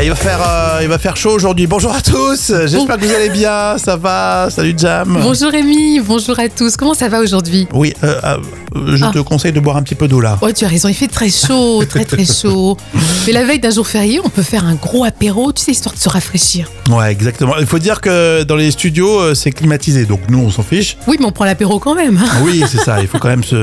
Et 0.00 0.04
il 0.04 0.08
va 0.08 0.14
faire, 0.16 0.40
euh, 0.40 0.78
il 0.82 0.88
va 0.88 0.98
faire 0.98 1.14
chaud 1.14 1.32
aujourd'hui. 1.32 1.66
Bonjour 1.66 1.92
à 1.94 2.00
tous. 2.00 2.50
J'espère 2.66 2.96
que 2.96 3.04
vous 3.04 3.12
allez 3.14 3.28
bien. 3.28 3.76
Ça 3.76 3.96
va? 3.96 4.48
Salut 4.50 4.72
Jam. 4.76 5.18
Bonjour 5.22 5.50
Rémi, 5.50 6.00
bonjour 6.00 6.38
à 6.40 6.48
tous. 6.48 6.74
Comment 6.78 6.94
ça 6.94 7.08
va 7.10 7.20
aujourd'hui? 7.20 7.68
Oui, 7.74 7.92
euh, 8.02 8.18
euh, 8.24 8.96
je 8.96 9.04
Ah. 9.04 9.10
te 9.12 9.18
conseille 9.18 9.52
de 9.52 9.60
boire 9.60 9.76
un 9.76 9.82
petit 9.82 9.94
peu 9.94 10.08
d'eau 10.08 10.20
là. 10.22 10.38
Oh, 10.40 10.48
tu 10.56 10.64
as 10.64 10.68
raison, 10.68 10.88
il 10.88 10.94
fait 10.94 11.06
très 11.06 11.28
chaud, 11.28 11.84
très 11.86 12.06
très 12.06 12.24
chaud. 12.24 12.78
Mais 13.26 13.32
la 13.32 13.44
veille 13.44 13.58
d'un 13.60 13.68
jour 13.70 13.86
férié, 13.86 14.20
on 14.24 14.30
peut 14.30 14.42
faire 14.42 14.64
un 14.64 14.74
gros 14.74 15.04
apéro, 15.04 15.52
tu 15.52 15.62
sais, 15.62 15.72
histoire 15.72 15.94
de 15.94 16.00
se 16.00 16.08
rafraîchir. 16.08 16.70
Ouais, 16.88 17.12
exactement. 17.12 17.56
Il 17.58 17.66
faut 17.66 17.78
dire 17.78 18.00
que 18.00 18.42
dans 18.44 18.56
les 18.56 18.70
studios, 18.70 19.20
euh, 19.20 19.34
c'est 19.34 19.52
climatisé, 19.52 20.06
donc 20.06 20.20
nous, 20.30 20.38
on 20.38 20.50
s'en 20.50 20.62
fiche. 20.62 20.96
Oui, 21.08 21.16
mais 21.20 21.26
on 21.26 21.32
prend 21.32 21.44
l'apéro 21.44 21.78
quand 21.78 21.94
même. 21.94 22.16
hein. 22.16 22.38
Oui, 22.42 22.64
c'est 22.70 22.80
ça. 22.80 23.02
Il 23.02 23.06
faut 23.06 23.18
quand 23.18 23.28
même 23.28 23.44
se, 23.44 23.54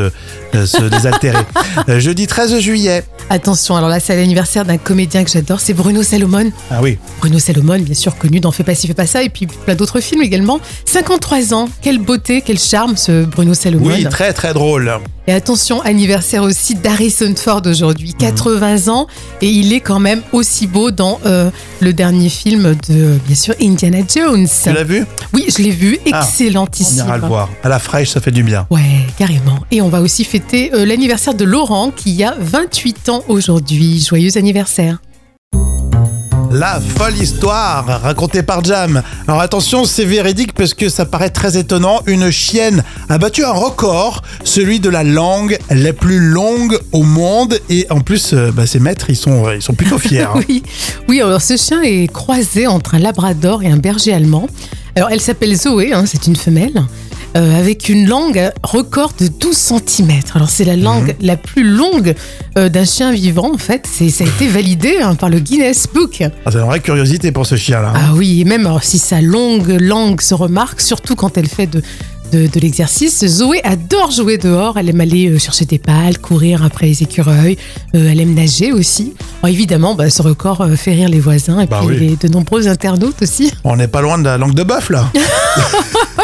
euh, 0.53 0.65
se 0.67 0.83
désaltérer. 0.83 1.39
Euh, 1.89 1.99
jeudi 1.99 2.27
13 2.27 2.59
juillet. 2.59 3.03
Attention, 3.29 3.75
alors 3.75 3.89
là, 3.89 3.99
c'est 3.99 4.15
l'anniversaire 4.15 4.63
d'un 4.63 4.77
comédien 4.77 5.23
que 5.23 5.29
j'adore, 5.29 5.59
c'est 5.59 5.73
Bruno 5.73 6.01
Salomon. 6.01 6.49
Ah 6.71 6.79
oui. 6.81 6.97
Bruno 7.19 7.39
Salomon, 7.39 7.77
bien 7.79 7.93
sûr, 7.93 8.17
connu 8.17 8.39
dans 8.39 8.51
Fais 8.51 8.63
pas 8.63 8.73
ci, 8.73 8.87
fais 8.87 8.93
pas 8.93 9.05
ça, 9.05 9.21
et 9.21 9.29
puis 9.29 9.47
plein 9.47 9.75
d'autres 9.75 9.99
films 9.99 10.21
également. 10.21 10.59
53 10.85 11.53
ans, 11.53 11.67
quelle 11.81 11.99
beauté, 11.99 12.41
quel 12.45 12.57
charme 12.57 12.95
ce 12.95 13.25
Bruno 13.25 13.53
Salomon. 13.53 13.85
Oui, 13.87 14.05
très 14.09 14.31
très 14.33 14.53
drôle. 14.53 14.91
Et 15.29 15.33
attention, 15.33 15.81
anniversaire 15.81 16.41
aussi 16.43 16.73
d'Harrison 16.75 17.33
Ford 17.35 17.61
aujourd'hui, 17.65 18.13
80 18.13 18.87
ans, 18.87 19.07
et 19.41 19.49
il 19.49 19.73
est 19.73 19.81
quand 19.81 19.99
même 19.99 20.21
aussi 20.31 20.67
beau 20.67 20.89
dans 20.91 21.19
euh, 21.25 21.49
le 21.81 21.91
dernier 21.91 22.29
film 22.29 22.75
de, 22.87 23.17
bien 23.27 23.35
sûr, 23.35 23.53
Indiana 23.61 23.97
Jones. 24.07 24.47
Tu 24.63 24.71
l'as 24.71 24.85
vu? 24.85 25.05
Oui, 25.33 25.45
je 25.49 25.61
l'ai 25.61 25.71
vu, 25.71 25.99
Ah, 26.05 26.19
On 26.21 26.21
excellentissime. 26.21 27.05
ira 27.05 27.17
le 27.17 27.27
voir. 27.27 27.49
À 27.61 27.67
la 27.67 27.79
fraîche, 27.79 28.11
ça 28.11 28.21
fait 28.21 28.31
du 28.31 28.41
bien. 28.43 28.65
Ouais, 28.69 28.79
carrément. 29.17 29.59
Et 29.69 29.81
on 29.81 29.89
va 29.89 29.99
aussi 29.99 30.23
fêter 30.23 30.71
euh, 30.73 30.85
l'anniversaire 30.85 31.33
de 31.33 31.43
Laurent 31.43 31.91
qui 31.91 32.23
a 32.23 32.33
28 32.39 33.09
ans 33.09 33.16
aujourd'hui. 33.27 33.99
Joyeux 34.01 34.37
anniversaire. 34.37 34.99
La 36.49 36.79
folle 36.79 37.17
histoire 37.17 37.85
racontée 38.01 38.41
par 38.41 38.63
Jam. 38.63 39.03
Alors 39.27 39.41
attention, 39.41 39.83
c'est 39.83 40.05
véridique 40.05 40.53
parce 40.53 40.73
que 40.73 40.87
ça 40.87 41.05
paraît 41.05 41.29
très 41.29 41.57
étonnant. 41.57 41.99
Une 42.05 42.31
chienne 42.31 42.83
a 43.09 43.17
battu 43.17 43.43
un 43.43 43.51
record, 43.51 44.21
celui 44.45 44.79
de 44.79 44.89
la 44.89 45.03
langue 45.03 45.57
la 45.69 45.91
plus 45.91 46.19
longue 46.19 46.79
au 46.93 47.03
monde. 47.03 47.59
Et 47.69 47.85
en 47.89 47.99
plus, 47.99 48.31
euh, 48.33 48.51
bah, 48.53 48.65
ses 48.65 48.79
maîtres, 48.79 49.09
ils 49.09 49.17
sont, 49.17 49.51
ils 49.51 49.61
sont 49.61 49.73
plutôt 49.73 49.97
fiers. 49.97 50.21
hein. 50.21 50.33
Oui, 50.47 50.63
oui. 51.09 51.21
Alors 51.21 51.41
ce 51.41 51.57
chien 51.57 51.81
est 51.83 52.07
croisé 52.11 52.65
entre 52.65 52.95
un 52.95 52.99
labrador 52.99 53.61
et 53.63 53.67
un 53.67 53.77
berger 53.77 54.13
allemand. 54.13 54.47
Alors 54.95 55.09
elle 55.11 55.21
s'appelle 55.21 55.53
Zoé, 55.55 55.91
hein, 55.91 56.05
c'est 56.07 56.27
une 56.27 56.37
femelle. 56.37 56.81
Euh, 57.37 57.57
avec 57.59 57.87
une 57.89 58.07
langue 58.07 58.51
record 58.63 59.13
de 59.19 59.27
12 59.27 59.55
cm. 59.55 60.09
Alors 60.33 60.49
c'est 60.49 60.65
la 60.65 60.75
langue 60.75 61.15
la 61.21 61.37
plus 61.37 61.63
longue 61.63 62.15
euh, 62.57 62.67
d'un 62.69 62.83
chien 62.85 63.11
vivant 63.11 63.51
en 63.53 63.57
fait. 63.57 63.85
C'est, 63.89 64.09
ça 64.09 64.23
a 64.23 64.27
été 64.27 64.47
validé 64.47 64.97
hein, 65.01 65.15
par 65.15 65.29
le 65.29 65.39
Guinness 65.39 65.87
Book. 65.93 66.21
Ah, 66.45 66.49
c'est 66.51 66.57
une 66.57 66.65
vraie 66.65 66.79
curiosité 66.79 67.31
pour 67.31 67.45
ce 67.45 67.55
chien-là. 67.55 67.93
hein. 67.95 67.99
Ah 68.09 68.13
oui, 68.15 68.41
et 68.41 68.43
même 68.43 68.65
alors, 68.65 68.83
si 68.83 68.97
sa 68.99 69.21
longue 69.21 69.69
langue 69.79 70.21
se 70.21 70.33
remarque, 70.33 70.81
surtout 70.81 71.15
quand 71.15 71.37
elle 71.37 71.47
fait 71.47 71.67
de, 71.67 71.81
de, 72.31 72.47
de 72.47 72.59
l'exercice, 72.59 73.25
Zoé 73.25 73.61
adore 73.63 74.11
jouer 74.11 74.37
dehors. 74.37 74.77
Elle 74.77 74.89
aime 74.89 74.99
aller 75.01 75.29
euh, 75.29 75.37
chercher 75.39 75.65
des 75.65 75.77
pales, 75.79 76.17
courir 76.17 76.63
après 76.63 76.87
les 76.87 77.03
écureuils. 77.03 77.57
Euh, 77.95 78.09
elle 78.11 78.19
aime 78.19 78.33
nager 78.33 78.71
aussi. 78.73 79.13
Alors, 79.43 79.53
évidemment, 79.53 79.95
bah, 79.95 80.09
ce 80.09 80.21
record 80.21 80.65
fait 80.75 80.93
rire 80.93 81.09
les 81.09 81.19
voisins 81.19 81.59
et 81.61 81.67
Bah 81.67 81.79
puis 81.85 81.97
oui. 81.97 81.99
les- 81.99 82.15
de 82.15 82.33
nombreux 82.33 82.67
internautes 82.67 83.21
aussi. 83.21 83.51
On 83.63 83.75
n'est 83.77 83.87
pas 83.87 84.01
loin 84.01 84.17
de 84.17 84.23
la 84.25 84.37
langue 84.37 84.55
de 84.55 84.63
bœuf, 84.63 84.89
là. 84.89 85.09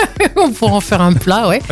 On 0.35 0.51
pourra 0.51 0.73
en 0.73 0.81
faire 0.81 1.01
un 1.01 1.13
plat, 1.13 1.47
ouais. 1.47 1.61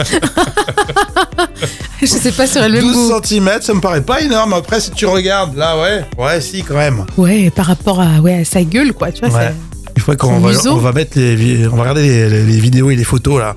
Je 2.02 2.06
sais 2.08 2.32
pas 2.32 2.48
sur 2.48 2.62
le 2.64 2.70
même 2.70 2.82
12 2.82 2.96
goût. 3.12 3.22
cm, 3.24 3.50
ça 3.62 3.74
me 3.74 3.80
paraît 3.82 4.02
pas 4.02 4.22
énorme. 4.22 4.54
Après, 4.54 4.80
si 4.80 4.92
tu 4.92 5.06
regardes, 5.06 5.56
là, 5.56 5.80
ouais. 5.80 6.04
Ouais, 6.18 6.42
si, 6.42 6.64
quand 6.64 6.76
même. 6.76 7.06
Ouais, 7.18 7.52
par 7.52 7.68
rapport 7.68 8.00
à, 8.02 8.20
ouais, 8.22 8.42
à 8.42 8.46
sa 8.46 8.64
gueule, 8.64 8.94
quoi. 8.94 9.12
Tu 9.12 9.24
vois, 9.26 9.30
Ouais. 9.38 9.48
c'est- 9.50 9.56
Il 9.98 10.02
faudrait 10.02 10.18
qu'on 10.18 10.30
Son 10.36 10.40
va, 10.40 10.50
museau. 10.50 10.72
on 10.72 10.78
va 10.78 10.94
mettre 10.94 11.18
les, 11.20 11.36
vi- 11.36 11.68
on 11.72 11.76
va 11.76 11.82
regarder 11.82 12.02
les, 12.08 12.30
les- 12.30 12.44
les 12.46 12.60
vidéos 12.60 12.90
et 12.92 12.96
les 12.96 13.04
photos 13.04 13.40
là. 13.40 13.54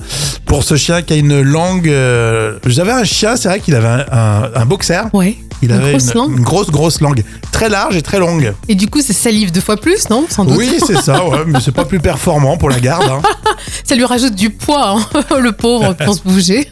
Pour 0.46 0.64
ce 0.64 0.74
chien 0.76 1.00
qui 1.00 1.12
a 1.14 1.16
une 1.16 1.40
langue, 1.40 1.88
euh, 1.88 2.58
j'avais 2.66 2.90
un 2.92 3.04
chien, 3.04 3.36
c'est 3.36 3.48
vrai 3.48 3.60
qu'il 3.60 3.74
avait 3.76 3.86
un, 3.86 4.04
un- 4.12 4.50
un 4.54 4.66
boxer. 4.66 5.04
Ouais. 5.14 5.36
Il 5.64 5.70
Une 5.70 5.76
avait 5.78 5.90
grosse 5.92 6.08
une, 6.08 6.14
langue. 6.20 6.38
une 6.38 6.44
grosse 6.44 6.70
grosse 6.70 7.00
langue, 7.00 7.24
très 7.52 7.68
large 7.70 7.96
et 7.96 8.02
très 8.02 8.18
longue. 8.18 8.52
Et 8.68 8.74
du 8.74 8.86
coup, 8.88 9.00
ça 9.00 9.12
salive 9.14 9.50
deux 9.50 9.60
fois 9.62 9.76
plus, 9.78 10.10
non 10.10 10.26
Sans 10.28 10.44
doute. 10.44 10.56
Oui, 10.58 10.78
c'est 10.86 10.96
ça, 11.00 11.26
ouais, 11.26 11.44
mais 11.46 11.58
c'est 11.64 11.72
pas 11.72 11.84
plus 11.86 12.00
performant 12.00 12.56
pour 12.58 12.68
la 12.68 12.80
garde. 12.80 13.08
hein. 13.08 13.22
Ça 13.84 13.94
lui 13.94 14.04
rajoute 14.04 14.34
du 14.34 14.50
poids, 14.50 14.96
hein, 15.14 15.38
le 15.40 15.52
pauvre, 15.52 15.94
pour 15.94 16.14
se 16.14 16.20
bouger. 16.22 16.68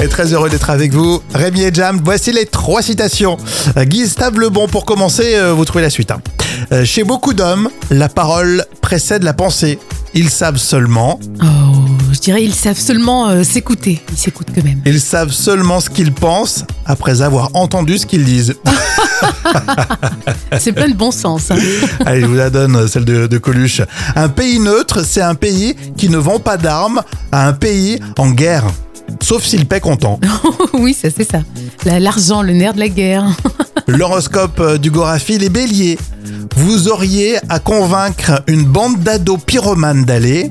Et 0.00 0.08
très 0.08 0.32
heureux 0.32 0.48
d'être 0.50 0.70
avec 0.70 0.92
vous, 0.92 1.22
Rémi 1.34 1.62
et 1.62 1.72
Jam. 1.72 2.00
Voici 2.04 2.32
les 2.32 2.46
trois 2.46 2.82
citations. 2.82 3.36
Guise 3.78 4.14
Tablebon, 4.16 4.66
pour 4.68 4.84
commencer, 4.84 5.34
euh, 5.36 5.52
vous 5.52 5.64
trouvez 5.64 5.82
la 5.82 5.90
suite. 5.90 6.10
hein. 6.10 6.20
Euh, 6.72 6.84
Chez 6.84 7.04
beaucoup 7.04 7.34
d'hommes, 7.34 7.68
la 7.90 8.08
parole 8.08 8.64
précède 8.80 9.22
la 9.22 9.32
pensée. 9.32 9.78
Ils 10.14 10.28
savent 10.30 10.56
seulement, 10.58 11.18
Oh, 11.42 11.71
dirais 12.22 12.42
ils 12.44 12.54
savent 12.54 12.78
seulement 12.78 13.28
euh, 13.28 13.42
s'écouter. 13.42 14.00
Ils 14.10 14.16
s'écoutent 14.18 14.48
quand 14.54 14.64
même. 14.64 14.80
ils 14.86 15.00
savent 15.00 15.32
seulement 15.32 15.80
ce 15.80 15.90
qu'ils 15.90 16.12
pensent 16.12 16.64
après 16.86 17.20
avoir 17.22 17.50
entendu 17.54 17.98
ce 17.98 18.06
qu'ils 18.06 18.24
disent. 18.24 18.54
C'est 20.58 20.72
plein 20.72 20.88
de 20.88 20.94
bon 20.94 21.10
sens. 21.10 21.50
hein. 21.50 21.56
Allez, 22.06 22.20
je 22.22 22.26
vous 22.26 22.34
la 22.34 22.50
donne, 22.50 22.86
celle 22.88 23.04
de, 23.04 23.26
de 23.26 23.38
Coluche. 23.38 23.82
Un 24.16 24.28
pays 24.28 24.58
neutre, 24.58 25.04
c'est 25.04 25.22
un 25.22 25.34
pays 25.34 25.74
qui 25.96 26.08
ne 26.08 26.16
vend 26.18 26.38
pas 26.38 26.56
d'armes 26.56 27.02
à 27.30 27.46
un 27.48 27.52
pays 27.52 27.98
en 28.18 28.30
guerre. 28.30 28.64
Sauf 29.22 29.44
s'il 29.44 29.66
paie 29.66 29.80
content. 29.80 30.18
oui, 30.74 30.94
ça 30.94 31.08
c'est 31.14 31.28
ça. 31.30 31.40
La- 31.84 32.00
L'argent, 32.00 32.42
le 32.42 32.52
nerf 32.52 32.74
de 32.74 32.80
la 32.80 32.88
guerre. 32.88 33.26
L'horoscope 33.88 34.60
euh, 34.60 34.78
du 34.78 34.90
Gorafi, 34.90 35.38
les 35.38 35.48
béliers. 35.48 35.98
Vous 36.56 36.88
auriez 36.88 37.38
à 37.48 37.58
convaincre 37.58 38.42
une 38.46 38.64
bande 38.64 39.00
d'ados 39.00 39.38
pyromanes 39.44 40.04
d'aller, 40.04 40.50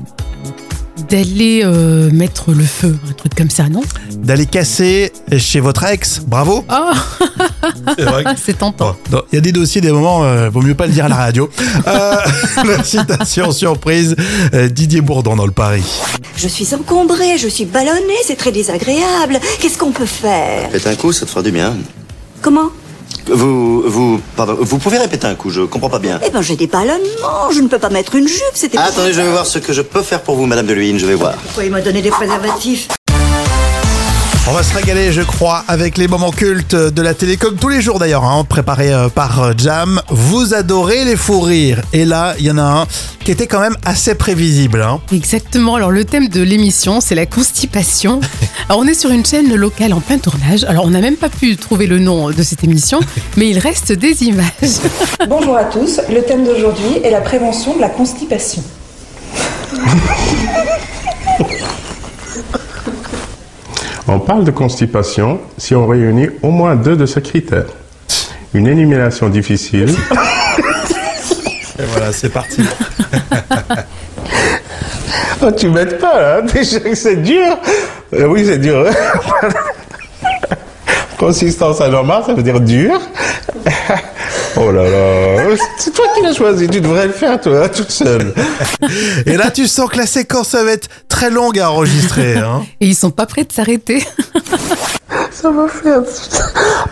D'aller 1.08 1.62
euh, 1.64 2.10
mettre 2.10 2.52
le 2.52 2.64
feu, 2.64 2.96
un 3.08 3.12
truc 3.12 3.34
comme 3.34 3.50
ça, 3.50 3.68
non? 3.68 3.82
D'aller 4.12 4.46
casser 4.46 5.12
chez 5.36 5.60
votre 5.60 5.84
ex. 5.84 6.20
Bravo. 6.20 6.64
Oh, 6.70 6.90
C'est 7.98 8.04
vrai. 8.04 8.22
ah, 8.24 8.34
c'est 8.42 8.58
tentant. 8.58 8.96
Bon, 9.10 9.22
Il 9.32 9.36
y 9.36 9.38
a 9.38 9.40
des 9.40 9.52
dossiers, 9.52 9.80
des 9.80 9.92
moments, 9.92 10.24
euh, 10.24 10.48
vaut 10.48 10.62
mieux 10.62 10.74
pas 10.74 10.86
le 10.86 10.92
dire 10.92 11.06
à 11.06 11.08
la 11.08 11.16
radio. 11.16 11.48
Euh, 11.86 12.16
la 12.64 12.84
citation 12.84 13.50
surprise, 13.50 14.14
euh, 14.54 14.68
Didier 14.68 15.00
Bourdon 15.00 15.34
dans 15.36 15.46
le 15.46 15.52
Paris. 15.52 15.82
Je 16.36 16.46
suis 16.46 16.74
encombrée, 16.74 17.36
je 17.38 17.48
suis 17.48 17.64
ballonnée, 17.64 18.14
c'est 18.24 18.36
très 18.36 18.52
désagréable. 18.52 19.40
Qu'est-ce 19.60 19.76
qu'on 19.78 19.90
peut 19.90 20.06
faire? 20.06 20.70
Répète 20.70 20.86
un 20.86 20.94
coup, 20.94 21.12
ça 21.12 21.26
te 21.26 21.30
fera 21.30 21.42
du 21.42 21.50
bien. 21.50 21.74
Comment? 22.40 22.70
Vous, 23.26 23.82
vous, 23.82 24.20
pardon, 24.36 24.56
vous 24.60 24.78
pouvez 24.78 24.98
répéter 24.98 25.26
un 25.26 25.34
coup, 25.34 25.50
je 25.50 25.62
comprends 25.62 25.90
pas 25.90 25.98
bien. 25.98 26.20
Eh 26.26 26.30
ben 26.30 26.42
j'ai 26.42 26.56
des 26.56 26.66
ballonnements, 26.66 27.50
je 27.50 27.60
ne 27.60 27.68
peux 27.68 27.78
pas 27.78 27.90
mettre 27.90 28.14
une 28.16 28.26
jupe, 28.28 28.40
c'était... 28.54 28.78
Ah, 28.78 28.86
attendez, 28.86 29.12
je 29.12 29.20
vais 29.20 29.30
voir 29.30 29.46
ce 29.46 29.58
que 29.58 29.72
je 29.72 29.82
peux 29.82 30.02
faire 30.02 30.22
pour 30.22 30.36
vous, 30.36 30.46
Madame 30.46 30.66
de 30.66 30.74
Luynes, 30.74 30.98
je 30.98 31.06
vais 31.06 31.14
voir. 31.14 31.34
Pourquoi 31.34 31.64
il 31.64 31.70
m'a 31.70 31.80
donné 31.80 32.02
des 32.02 32.10
préservatifs? 32.10 32.88
On 34.48 34.52
va 34.52 34.64
se 34.64 34.74
régaler, 34.74 35.12
je 35.12 35.22
crois, 35.22 35.64
avec 35.68 35.96
les 35.96 36.08
moments 36.08 36.32
cultes 36.32 36.74
de 36.74 37.00
la 37.02 37.14
télé, 37.14 37.36
comme 37.36 37.54
tous 37.54 37.68
les 37.68 37.80
jours 37.80 38.00
d'ailleurs, 38.00 38.24
hein, 38.24 38.44
préparés 38.44 38.92
euh, 38.92 39.08
par 39.08 39.40
euh, 39.40 39.52
Jam. 39.56 40.02
Vous 40.08 40.52
adorez 40.52 41.04
les 41.04 41.14
fous 41.14 41.40
rires. 41.40 41.80
Et 41.92 42.04
là, 42.04 42.34
il 42.40 42.46
y 42.46 42.50
en 42.50 42.58
a 42.58 42.62
un 42.62 42.86
qui 43.24 43.30
était 43.30 43.46
quand 43.46 43.60
même 43.60 43.76
assez 43.84 44.16
prévisible. 44.16 44.82
hein. 44.82 45.00
Exactement. 45.12 45.76
Alors, 45.76 45.92
le 45.92 46.04
thème 46.04 46.26
de 46.28 46.42
l'émission, 46.42 47.00
c'est 47.00 47.14
la 47.14 47.24
constipation. 47.26 48.20
Alors, 48.68 48.82
on 48.82 48.86
est 48.88 48.94
sur 48.94 49.10
une 49.10 49.24
chaîne 49.24 49.54
locale 49.54 49.92
en 49.92 50.00
plein 50.00 50.18
tournage. 50.18 50.64
Alors, 50.64 50.86
on 50.86 50.90
n'a 50.90 51.00
même 51.00 51.16
pas 51.16 51.28
pu 51.28 51.56
trouver 51.56 51.86
le 51.86 52.00
nom 52.00 52.30
de 52.30 52.42
cette 52.42 52.64
émission, 52.64 52.98
mais 53.36 53.48
il 53.48 53.60
reste 53.60 53.92
des 53.92 54.24
images. 54.24 54.50
Bonjour 55.28 55.56
à 55.56 55.64
tous, 55.64 56.00
le 56.12 56.20
thème 56.22 56.44
d'aujourd'hui 56.44 56.98
est 57.04 57.10
la 57.10 57.20
prévention 57.20 57.76
de 57.76 57.80
la 57.80 57.88
constipation. 57.90 58.62
On 64.08 64.18
parle 64.18 64.44
de 64.44 64.50
constipation 64.50 65.40
si 65.58 65.74
on 65.74 65.86
réunit 65.86 66.28
au 66.42 66.50
moins 66.50 66.74
deux 66.76 66.96
de 66.96 67.06
ces 67.06 67.22
critères. 67.22 67.66
Une 68.54 68.66
élimination 68.66 69.28
difficile, 69.28 69.94
Et 71.78 71.84
voilà, 71.92 72.12
c'est 72.12 72.28
parti. 72.28 72.62
Oh, 75.44 75.50
tu 75.50 75.68
m'aides 75.68 75.98
pas 75.98 76.40
déjà 76.42 76.78
que 76.78 76.94
c'est 76.94 77.16
dur. 77.16 77.58
Euh, 78.14 78.26
oui, 78.26 78.44
c'est 78.46 78.58
dur. 78.58 78.86
Consistance 81.22 81.80
anormale, 81.80 82.24
ça 82.26 82.34
veut 82.34 82.42
dire 82.42 82.60
dur. 82.60 83.00
Oh 84.54 84.70
là 84.70 84.82
là, 84.82 85.56
c'est 85.78 85.94
toi 85.94 86.04
qui 86.14 86.22
l'as 86.22 86.34
choisi, 86.34 86.68
tu 86.68 86.82
devrais 86.82 87.06
le 87.06 87.12
faire 87.12 87.40
toi, 87.40 87.70
toute 87.70 87.90
seule. 87.90 88.34
Et 89.26 89.38
là, 89.38 89.50
tu 89.50 89.66
sens 89.66 89.88
que 89.88 89.96
la 89.96 90.04
séquence 90.04 90.54
va 90.54 90.70
être 90.70 90.88
très 91.08 91.30
longue 91.30 91.58
à 91.58 91.70
enregistrer. 91.70 92.34
Hein. 92.42 92.64
Et 92.80 92.88
ils 92.88 92.94
sont 92.94 93.10
pas 93.10 93.24
prêts 93.24 93.44
de 93.44 93.52
s'arrêter. 93.52 94.04
Ça 95.30 95.50
va 95.50 95.68
faire... 95.68 96.02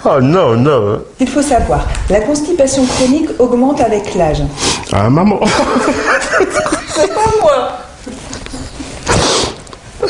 Oh 0.07 0.21
non, 0.23 0.57
non. 0.57 1.03
Il 1.19 1.29
faut 1.29 1.43
savoir, 1.43 1.87
la 2.09 2.21
constipation 2.21 2.87
chronique 2.87 3.29
augmente 3.39 3.81
avec 3.81 4.15
l'âge. 4.15 4.43
Ah 4.93 5.11
maman. 5.11 5.41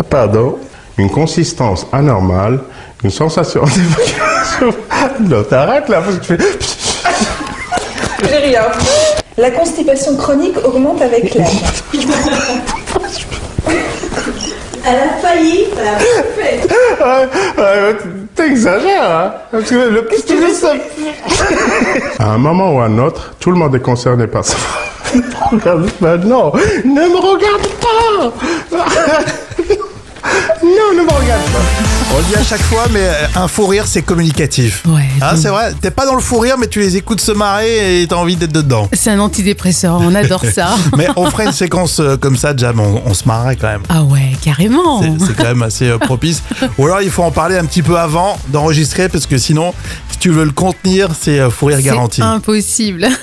Pardon. 0.08 0.58
Une 0.99 1.11
consistance 1.11 1.87
anormale, 1.93 2.61
une 3.05 3.11
sensation 3.11 3.62
d'évacuation. 3.64 4.75
Non, 5.20 5.43
t'arrêtes 5.44 5.88
là 5.88 6.02
parce 6.02 6.17
que 6.17 6.35
tu 6.35 6.37
fais. 6.37 6.58
J'ai 8.29 8.37
rien. 8.37 8.62
La 9.38 9.50
constipation 9.50 10.17
chronique 10.17 10.56
augmente 10.64 11.00
avec 11.00 11.35
l'âge. 11.37 11.62
Elle 14.87 14.97
a 14.97 15.17
failli. 15.23 15.67
Elle 15.79 15.88
a 15.88 15.99
fait. 15.99 16.69
Ouais, 17.00 17.62
ouais, 17.62 17.97
T'exagères, 18.35 19.11
hein 19.11 19.32
Parce 19.50 19.64
que 19.64 19.75
le 19.75 20.05
petit 20.05 20.25
tu 20.25 20.37
veux 20.37 20.53
ça 20.53 20.73
À 22.19 22.31
un 22.31 22.38
moment 22.38 22.75
ou 22.75 22.81
à 22.81 22.85
un 22.85 22.99
autre, 22.99 23.35
tout 23.41 23.50
le 23.50 23.56
monde 23.56 23.75
est 23.75 23.81
concerné 23.81 24.26
par 24.26 24.44
ça. 24.44 24.56
Ne 25.14 25.20
me 25.20 25.50
regarde 25.50 25.91
pas, 25.93 26.17
non 26.19 26.53
Ne 26.85 27.08
me 27.08 27.17
regarde 27.17 27.67
pas 27.81 28.32
Non, 30.62 30.94
ne 30.94 31.03
me 31.03 31.11
regarde 31.11 31.43
pas 31.53 31.89
On 32.12 32.18
le 32.18 32.24
dit 32.24 32.34
à 32.34 32.42
chaque 32.42 32.62
fois, 32.62 32.84
mais 32.92 33.00
euh, 33.02 33.26
un 33.36 33.46
fou 33.46 33.66
rire, 33.66 33.84
c'est 33.86 34.02
communicatif. 34.02 34.82
Ouais, 34.86 35.08
Hein, 35.22 35.36
c'est 35.36 35.48
vrai, 35.48 35.72
t'es 35.80 35.90
pas 35.92 36.06
dans 36.06 36.14
le 36.16 36.20
fou 36.20 36.38
rire, 36.40 36.56
mais 36.58 36.66
tu 36.66 36.80
les 36.80 36.96
écoutes 36.96 37.20
se 37.20 37.30
marrer 37.30 38.02
et 38.02 38.06
t'as 38.06 38.16
envie 38.16 38.34
d'être 38.36 38.52
dedans. 38.52 38.88
C'est 38.92 39.10
un 39.10 39.20
antidépresseur, 39.20 39.98
on 40.00 40.14
adore 40.14 40.44
ça. 40.44 40.74
Mais 40.96 41.06
on 41.16 41.30
ferait 41.30 41.46
une 41.46 41.52
séquence 41.52 42.00
euh, 42.00 42.16
comme 42.16 42.36
ça, 42.36 42.56
Jam, 42.56 42.80
on, 42.80 43.02
on 43.06 43.14
se 43.14 43.26
marrait 43.26 43.54
quand 43.56 43.68
même. 43.68 43.82
Ah 43.88 44.02
ouais, 44.02 44.32
carrément. 44.42 45.02
C'est 45.24 45.36
quand 45.36 45.44
même 45.44 45.62
assez 45.62 45.88
euh, 45.88 45.98
propice. 45.98 46.42
Ou 46.78 46.86
alors 46.86 47.00
il 47.02 47.10
faut 47.10 47.22
en 47.22 47.30
parler 47.30 47.56
un 47.56 47.64
petit 47.64 47.82
peu 47.82 47.96
avant 47.98 48.38
d'enregistrer 48.48 49.08
parce 49.08 49.26
que 49.26 49.38
sinon, 49.38 49.72
si 50.10 50.18
tu 50.18 50.30
veux 50.30 50.44
le 50.44 50.52
contenir, 50.52 51.08
c'est 51.18 51.48
fou 51.50 51.66
rire 51.66 51.80
garanti. 51.82 52.22
impossible. 52.22 53.06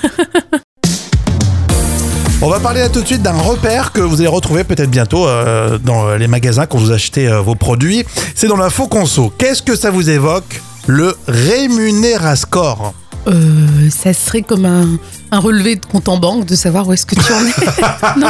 On 2.40 2.48
va 2.48 2.60
parler 2.60 2.80
là 2.80 2.88
tout 2.88 3.00
de 3.00 3.06
suite 3.06 3.22
d'un 3.22 3.32
repère 3.32 3.90
que 3.92 4.00
vous 4.00 4.20
allez 4.20 4.28
retrouver 4.28 4.62
peut-être 4.62 4.90
bientôt 4.90 5.26
euh, 5.26 5.76
dans 5.78 6.06
euh, 6.06 6.16
les 6.18 6.28
magasins 6.28 6.66
quand 6.66 6.78
vous 6.78 6.92
achetez 6.92 7.26
euh, 7.28 7.40
vos 7.40 7.56
produits. 7.56 8.04
C'est 8.36 8.46
dans 8.46 8.56
l'info 8.56 8.86
conso. 8.86 9.32
Qu'est-ce 9.38 9.60
que 9.62 9.74
ça 9.74 9.90
vous 9.90 10.08
évoque 10.08 10.60
Le 10.86 11.16
rémunérascore? 11.26 12.94
Euh, 13.26 13.90
ça 13.90 14.12
serait 14.14 14.40
comme 14.42 14.64
un, 14.64 14.86
un 15.32 15.38
relevé 15.40 15.74
de 15.76 15.84
compte 15.84 16.08
en 16.08 16.16
banque 16.16 16.46
de 16.46 16.54
savoir 16.54 16.86
où 16.88 16.92
est-ce 16.92 17.04
que 17.04 17.16
tu 17.16 17.32
en 17.32 17.40
es. 17.44 18.16
non, 18.20 18.28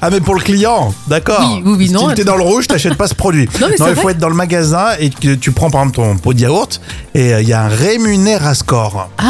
Ah 0.00 0.08
mais 0.10 0.20
pour 0.20 0.36
le 0.36 0.40
client, 0.40 0.94
d'accord. 1.08 1.40
Oui, 1.56 1.62
oui, 1.66 1.74
oui, 1.78 1.90
non, 1.90 2.08
Si 2.10 2.14
t'es 2.14 2.24
dans 2.24 2.36
le 2.36 2.44
rouge, 2.44 2.68
t'achètes 2.68 2.94
pas 2.94 3.08
ce 3.08 3.14
produit. 3.16 3.48
Non, 3.60 3.66
mais 3.68 3.76
c'est 3.76 3.90
il 3.90 3.96
faut 3.96 4.02
vrai. 4.02 4.12
être 4.12 4.18
dans 4.18 4.28
le 4.30 4.36
magasin 4.36 4.86
et 5.00 5.10
que 5.10 5.34
tu 5.34 5.50
prends 5.50 5.68
par 5.68 5.82
exemple 5.82 5.96
ton 5.96 6.16
pot 6.16 6.32
de 6.32 6.40
yaourt 6.40 6.80
et 7.14 7.32
il 7.40 7.48
y 7.48 7.52
a 7.52 7.62
un 7.64 7.68
rémunérascore. 7.68 9.10
ah, 9.18 9.24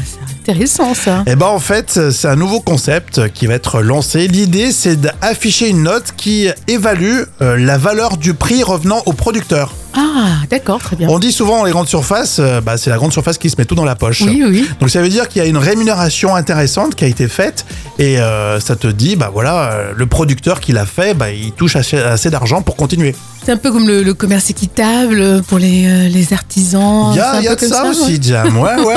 intéressant 0.41 0.93
ça. 0.93 1.23
Et 1.27 1.35
ben 1.35 1.47
en 1.47 1.59
fait, 1.59 2.11
c'est 2.11 2.27
un 2.27 2.35
nouveau 2.35 2.59
concept 2.59 3.29
qui 3.33 3.45
va 3.45 3.53
être 3.53 3.81
lancé. 3.81 4.27
L'idée, 4.27 4.71
c'est 4.71 4.99
d'afficher 4.99 5.69
une 5.69 5.83
note 5.83 6.13
qui 6.17 6.47
évalue 6.67 7.21
euh, 7.41 7.57
la 7.57 7.77
valeur 7.77 8.17
du 8.17 8.33
prix 8.33 8.63
revenant 8.63 9.03
au 9.05 9.13
producteur. 9.13 9.73
Ah, 9.93 10.37
d'accord, 10.49 10.79
très 10.79 10.95
bien. 10.95 11.07
On 11.09 11.19
dit 11.19 11.31
souvent 11.31 11.59
dans 11.59 11.65
les 11.65 11.71
grandes 11.71 11.87
surfaces, 11.87 12.37
euh, 12.39 12.61
bah, 12.61 12.77
c'est 12.77 12.89
la 12.89 12.97
grande 12.97 13.11
surface 13.11 13.37
qui 13.37 13.49
se 13.49 13.55
met 13.57 13.65
tout 13.65 13.75
dans 13.75 13.85
la 13.85 13.95
poche. 13.95 14.21
Oui, 14.21 14.43
oui. 14.47 14.69
Donc 14.79 14.89
ça 14.89 15.01
veut 15.01 15.09
dire 15.09 15.27
qu'il 15.27 15.41
y 15.41 15.45
a 15.45 15.47
une 15.47 15.57
rémunération 15.57 16.35
intéressante 16.35 16.95
qui 16.95 17.03
a 17.03 17.07
été 17.07 17.27
faite 17.27 17.65
et 17.99 18.19
euh, 18.19 18.59
ça 18.59 18.75
te 18.75 18.87
dit, 18.87 19.15
bah 19.15 19.29
voilà, 19.31 19.71
euh, 19.73 19.91
le 19.95 20.05
producteur 20.05 20.59
qui 20.59 20.71
l'a 20.71 20.85
fait, 20.85 21.13
bah, 21.13 21.31
il 21.31 21.51
touche 21.51 21.75
assez, 21.75 21.97
assez 21.97 22.29
d'argent 22.29 22.61
pour 22.61 22.75
continuer. 22.75 23.15
C'est 23.43 23.51
un 23.53 23.57
peu 23.57 23.71
comme 23.71 23.87
le, 23.87 24.03
le 24.03 24.13
commerce 24.13 24.51
équitable 24.51 25.41
pour 25.47 25.57
les, 25.57 25.85
euh, 25.87 26.07
les 26.09 26.31
artisans. 26.31 27.07
Il 27.11 27.17
y 27.17 27.19
a, 27.19 27.41
y 27.41 27.55
de 27.55 27.59
ça, 27.65 27.85
aussi. 27.85 28.19
Jam. 28.21 28.55
Ouais, 28.57 28.75
ouais. 28.85 28.95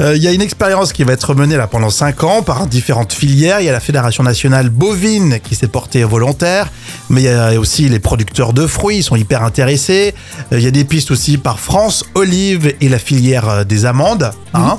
Euh, 0.00 0.16
Il 0.16 0.22
y 0.22 0.28
a 0.28 0.32
une 0.32 0.40
expérience 0.40 0.94
qui 0.94 1.04
va 1.04 1.12
être 1.12 1.34
menée 1.34 1.58
là 1.58 1.66
pendant 1.66 1.90
5 1.90 2.24
ans 2.24 2.42
par 2.42 2.66
différentes 2.66 3.12
filières. 3.12 3.60
Il 3.60 3.66
y 3.66 3.68
a 3.68 3.72
la 3.72 3.80
Fédération 3.80 4.22
nationale 4.22 4.70
bovine 4.70 5.40
qui 5.40 5.56
s'est 5.56 5.68
portée 5.68 6.04
volontaire, 6.04 6.68
mais 7.10 7.20
il 7.20 7.24
y 7.24 7.28
a 7.28 7.60
aussi 7.60 7.86
les 7.90 7.98
producteurs 7.98 8.54
de 8.54 8.66
fruits, 8.66 8.98
ils 8.98 9.02
sont 9.02 9.16
hyper 9.16 9.42
intéressés. 9.42 10.14
Euh, 10.52 10.58
Il 10.58 10.64
y 10.64 10.66
a 10.66 10.70
des 10.70 10.84
pistes 10.84 11.10
aussi 11.10 11.36
par 11.36 11.60
France 11.60 12.04
Olive 12.14 12.72
et 12.80 12.88
la 12.88 12.98
filière 12.98 13.66
des 13.66 13.84
amandes. 13.84 14.30
hein. 14.54 14.78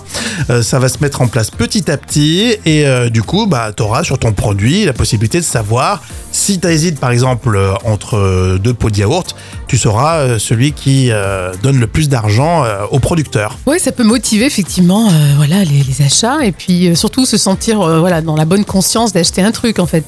Euh, 0.50 0.64
ça 0.64 0.80
va 0.80 0.90
se 0.90 0.98
mettre 1.02 1.22
en 1.22 1.28
place 1.28 1.52
petit 1.52 1.90
à 1.92 1.98
petit 1.98 2.56
et 2.66 2.86
du 3.12 3.22
coup, 3.22 3.46
bah, 3.46 3.72
tu 3.78 3.84
auras 3.84 4.04
sur 4.04 4.18
ton 4.18 4.34
produit 4.34 4.86
la 4.86 4.94
possibilité 4.94 5.38
de 5.40 5.44
savoir 5.46 6.02
si 6.36 6.60
tu 6.60 6.68
hésites 6.68 7.00
par 7.00 7.12
exemple 7.12 7.56
euh, 7.56 7.74
entre 7.86 8.18
euh, 8.18 8.60
deux 8.62 8.74
pots 8.74 8.90
de 8.90 8.98
yaourt, 8.98 9.36
tu 9.68 9.78
seras 9.78 10.18
euh, 10.18 10.40
celui 10.40 10.74
qui 10.74 11.10
donne 11.64 11.80
le 11.80 11.88
plus 11.88 12.10
d'argent 12.10 12.66
euh, 12.66 12.84
au 12.92 13.00
producteur. 13.00 13.58
Ouais, 13.66 13.80
ça 13.80 13.92
peut 13.92 14.04
motiver 14.04 14.46
effectivement 14.46 15.10
voilà, 15.38 15.64
les, 15.64 16.02
achats 16.06 16.44
et 16.44 16.52
puis 16.52 16.96
surtout 16.96 17.26
se 17.26 17.38
sentir 17.38 17.80
voilà, 18.00 18.22
dans 18.22 18.36
la 18.36 18.44
bonne 18.44 18.66
conscience 18.66 19.14
d'acheter 19.14 19.42
un 19.42 19.52
truc 19.52 19.80
en 19.80 19.86
fait. 19.86 20.06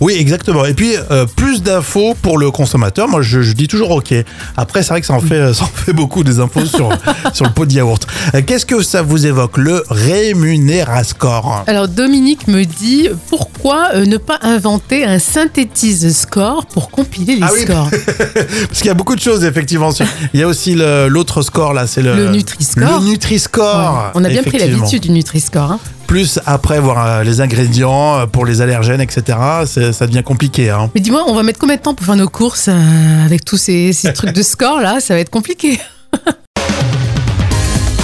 Oui, 0.00 0.14
exactement. 0.18 0.64
Et 0.64 0.74
puis, 0.74 0.92
euh, 1.10 1.26
plus 1.26 1.62
d'infos 1.62 2.14
pour 2.22 2.38
le 2.38 2.50
consommateur. 2.50 3.08
Moi, 3.08 3.22
je, 3.22 3.42
je 3.42 3.52
dis 3.52 3.68
toujours 3.68 3.90
OK. 3.90 4.14
Après, 4.56 4.82
c'est 4.82 4.90
vrai 4.90 5.00
que 5.00 5.06
ça 5.06 5.14
en 5.14 5.20
fait, 5.20 5.52
ça 5.54 5.64
en 5.64 5.66
fait 5.66 5.92
beaucoup 5.92 6.22
des 6.24 6.40
infos 6.40 6.64
sur, 6.66 6.88
sur 7.32 7.44
le 7.44 7.52
pot 7.52 7.66
de 7.66 7.72
yaourt. 7.72 8.06
Euh, 8.34 8.42
Qu'est-ce 8.46 8.66
que 8.66 8.82
ça 8.82 9.02
vous 9.02 9.26
évoque 9.26 9.56
Le 9.58 9.82
rémunérascore? 9.90 11.64
Alors 11.66 11.88
Dominique 11.88 12.48
me 12.48 12.64
dit 12.64 13.08
pourquoi 13.28 13.88
euh, 13.94 14.04
ne 14.06 14.16
pas 14.16 14.38
inventer 14.42 15.04
un 15.04 15.18
synthétise 15.18 16.16
score 16.16 16.66
pour 16.66 16.90
compiler 16.90 17.36
les 17.36 17.42
Ah 17.42 17.50
oui. 17.52 17.62
scores? 17.62 17.88
Parce 18.68 18.78
qu'il 18.78 18.86
y 18.86 18.90
a 18.90 18.94
beaucoup 18.94 19.14
de 19.16 19.20
choses, 19.20 19.44
effectivement. 19.44 19.90
sur- 19.92 20.06
Il 20.34 20.40
y 20.40 20.42
a 20.42 20.46
aussi 20.46 20.74
le- 20.74 21.08
l'autre 21.08 21.42
score, 21.42 21.72
là. 21.74 21.86
C'est 21.86 22.02
le, 22.02 22.14
Le 22.16 22.28
Nutri-Score. 22.30 23.00
Le 23.00 23.06
Nutri-Score. 23.06 23.94
Ouais. 23.94 24.10
On 24.14 24.24
a 24.24 24.28
bien 24.28 24.42
pris 24.42 24.56
effectivement. 24.56 24.78
l'habitude 24.84 25.02
du 25.02 25.10
Nutri-Score. 25.10 25.72
hein. 25.72 25.80
Plus 26.10 26.40
après, 26.44 26.80
voir 26.80 27.06
euh, 27.06 27.22
les 27.22 27.40
ingrédients 27.40 28.18
euh, 28.18 28.26
pour 28.26 28.44
les 28.44 28.60
allergènes, 28.60 29.00
etc. 29.00 29.38
Ça 29.64 30.08
devient 30.08 30.24
compliqué. 30.24 30.68
Hein. 30.68 30.90
Mais 30.92 31.00
dis-moi, 31.00 31.22
on 31.28 31.34
va 31.36 31.44
mettre 31.44 31.60
combien 31.60 31.76
de 31.76 31.80
temps 31.80 31.94
pour 31.94 32.04
faire 32.04 32.16
nos 32.16 32.28
courses 32.28 32.66
euh, 32.66 33.24
avec 33.24 33.44
tous 33.44 33.56
ces, 33.56 33.92
ces 33.92 34.12
trucs 34.12 34.32
de 34.32 34.42
score 34.42 34.80
là? 34.80 34.98
Ça 34.98 35.14
va 35.14 35.20
être 35.20 35.30
compliqué. 35.30 35.78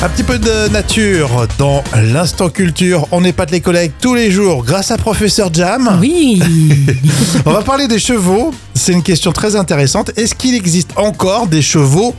Un 0.03 0.09
petit 0.11 0.23
peu 0.23 0.39
de 0.39 0.69
nature 0.69 1.49
dans 1.59 1.83
l'instant 1.97 2.49
culture. 2.49 3.09
On 3.11 3.23
n'est 3.23 3.33
pas 3.33 3.45
de 3.45 3.51
les 3.51 3.61
collègues 3.61 3.93
tous 4.01 4.15
les 4.15 4.31
jours 4.31 4.63
grâce 4.63 4.93
à 4.93 4.99
Professeur 4.99 5.53
Jam. 5.53 5.99
Oui. 6.01 6.41
On 7.47 7.51
va 7.51 7.63
parler 7.63 7.89
des 7.89 7.99
chevaux. 7.99 8.55
C'est 8.75 8.93
une 8.93 9.03
question 9.03 9.33
très 9.33 9.57
intéressante. 9.57 10.13
Est-ce 10.17 10.35
qu'il 10.35 10.55
existe 10.55 10.91
encore 10.97 11.49
des 11.49 11.63
chevaux 11.63 12.15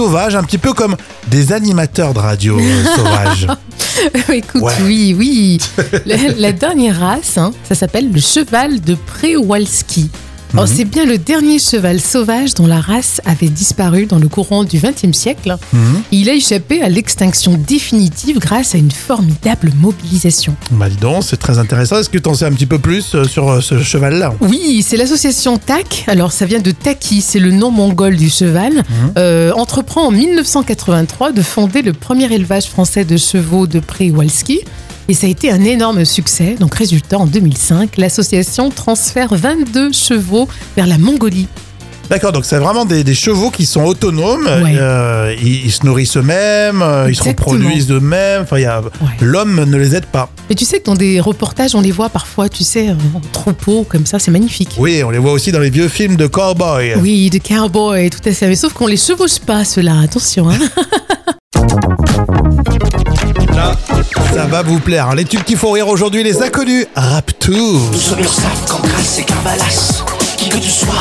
sauvages, 0.00 0.34
un 0.34 0.42
petit 0.42 0.56
peu 0.56 0.72
comme 0.72 0.96
des 1.28 1.52
animateurs 1.52 2.14
de 2.14 2.20
radio 2.20 2.58
euh, 2.58 2.84
sauvages 2.96 3.46
Écoute, 4.32 4.62
Ouais. 4.62 4.72
oui, 4.84 5.14
oui. 5.18 5.58
La, 6.06 6.16
la 6.38 6.52
dernière 6.52 6.98
race, 7.00 7.36
hein, 7.36 7.52
ça 7.68 7.74
s'appelle 7.74 8.10
le 8.10 8.18
cheval 8.20 8.80
de 8.80 8.94
Przewalski. 8.94 10.08
Alors, 10.52 10.66
Mhm. 10.68 10.74
C'est 10.76 10.84
bien 10.84 11.04
le 11.04 11.18
dernier 11.18 11.58
cheval 11.58 12.00
sauvage 12.00 12.54
dont 12.54 12.66
la 12.66 12.80
race 12.80 13.20
avait 13.24 13.48
disparu 13.48 14.06
dans 14.06 14.18
le 14.18 14.28
courant 14.28 14.64
du 14.64 14.78
XXe 14.78 15.16
siècle. 15.16 15.56
Mhm. 15.72 16.02
Il 16.12 16.28
a 16.28 16.34
échappé 16.34 16.82
à 16.82 16.88
l'extinction 16.88 17.54
définitive 17.54 18.38
grâce 18.38 18.74
à 18.74 18.78
une 18.78 18.90
formidable 18.90 19.72
mobilisation. 19.80 20.54
Bah 20.72 20.88
dis 20.88 20.96
donc, 20.96 21.22
c'est 21.24 21.36
très 21.36 21.58
intéressant. 21.58 21.98
Est-ce 21.98 22.10
que 22.10 22.18
tu 22.18 22.28
en 22.28 22.34
sais 22.34 22.46
un 22.46 22.52
petit 22.52 22.66
peu 22.66 22.78
plus 22.78 23.14
euh, 23.14 23.24
sur 23.24 23.48
euh, 23.50 23.60
ce 23.60 23.82
cheval-là? 23.82 24.34
Oui, 24.40 24.84
c'est 24.86 24.96
l'association 24.96 25.58
TAC. 25.58 26.04
Alors, 26.08 26.32
ça 26.32 26.46
vient 26.46 26.60
de 26.60 26.70
Taki, 26.70 27.20
c'est 27.20 27.38
le 27.40 27.50
nom 27.52 27.70
mongol 27.70 28.16
du 28.16 28.28
cheval. 28.30 28.72
Mhm. 28.74 28.84
Euh, 29.18 29.52
entreprend 29.52 30.06
en 30.06 30.10
1983 30.10 31.32
de 31.32 31.42
fonder 31.42 31.82
le 31.82 31.92
premier 31.92 32.32
élevage 32.32 32.66
français 32.66 33.04
de 33.04 33.16
chevaux 33.16 33.66
de 33.66 33.80
Przewalski. 33.80 34.60
Et 35.10 35.14
ça 35.14 35.26
a 35.26 35.30
été 35.30 35.50
un 35.50 35.64
énorme 35.64 36.04
succès. 36.04 36.54
Donc, 36.60 36.76
résultat, 36.76 37.18
en 37.18 37.26
2005, 37.26 37.96
l'association 37.96 38.70
transfère 38.70 39.34
22 39.34 39.90
chevaux 39.92 40.46
vers 40.76 40.86
la 40.86 40.98
Mongolie. 40.98 41.48
D'accord, 42.08 42.30
donc 42.30 42.44
c'est 42.44 42.58
vraiment 42.58 42.84
des, 42.84 43.02
des 43.02 43.14
chevaux 43.14 43.50
qui 43.50 43.66
sont 43.66 43.82
autonomes. 43.82 44.44
Ouais. 44.46 44.76
euh, 44.78 45.34
ils, 45.42 45.64
ils 45.66 45.72
se 45.72 45.84
nourrissent 45.84 46.16
eux-mêmes, 46.16 46.80
euh, 46.80 47.06
ils 47.08 47.16
se 47.16 47.24
reproduisent 47.24 47.90
eux-mêmes. 47.90 48.42
Enfin, 48.42 48.62
a- 48.64 48.82
l'homme 49.20 49.64
ne 49.64 49.76
les 49.76 49.96
aide 49.96 50.06
pas. 50.06 50.30
Mais 50.48 50.54
tu 50.54 50.64
sais 50.64 50.78
que 50.78 50.84
dans 50.84 50.94
des 50.94 51.18
reportages, 51.18 51.74
on 51.74 51.80
les 51.80 51.90
voit 51.92 52.08
parfois, 52.08 52.48
tu 52.48 52.62
sais, 52.62 52.90
en 52.90 53.20
troupeau, 53.32 53.84
comme 53.88 54.06
ça, 54.06 54.20
c'est 54.20 54.30
magnifique. 54.30 54.76
Oui, 54.78 55.02
on 55.04 55.10
les 55.10 55.18
voit 55.18 55.32
aussi 55.32 55.50
dans 55.50 55.58
les 55.60 55.70
vieux 55.70 55.88
films 55.88 56.14
de 56.14 56.28
cowboy. 56.28 56.94
Oui, 57.00 57.30
de 57.30 57.38
cowboy, 57.38 58.10
tout 58.10 58.28
à 58.28 58.32
fait. 58.32 58.46
Mais 58.46 58.54
sauf 58.56 58.72
qu'on 58.74 58.86
les 58.86 58.96
chevauche 58.96 59.40
pas, 59.40 59.64
ceux-là. 59.64 59.98
Attention, 60.04 60.48
hein. 60.50 60.58
ça 64.40 64.46
va 64.46 64.62
vous 64.62 64.78
plaire. 64.78 65.08
hein. 65.10 65.14
Les 65.14 65.26
tubes 65.26 65.42
qu'il 65.42 65.58
faut 65.58 65.70
rire 65.72 65.86
aujourd'hui, 65.88 66.22
les 66.22 66.42
inconnus. 66.42 66.86
Rap 66.96 67.30
Tour. 67.38 67.90
Nous 67.92 68.00
sommes 68.00 68.20
Ursaf, 68.20 68.64
Cancras 68.66 69.18
et 69.18 69.22
Carbalas. 69.24 70.02
Qui 70.38 70.48
que 70.48 70.56
tu 70.56 70.70
sois, 70.70 70.94